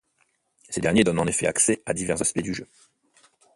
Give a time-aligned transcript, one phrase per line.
[0.67, 2.67] Ces derniers donnent en effet accès à divers aspects du jeu.